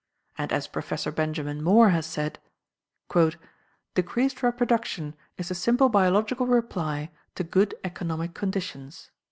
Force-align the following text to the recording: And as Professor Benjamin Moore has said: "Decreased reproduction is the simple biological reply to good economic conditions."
And 0.35 0.51
as 0.51 0.65
Professor 0.65 1.11
Benjamin 1.11 1.61
Moore 1.61 1.89
has 1.91 2.07
said: 2.07 2.39
"Decreased 3.93 4.41
reproduction 4.41 5.13
is 5.37 5.49
the 5.49 5.53
simple 5.53 5.89
biological 5.89 6.47
reply 6.47 7.11
to 7.35 7.43
good 7.43 7.75
economic 7.83 8.33
conditions." 8.33 9.11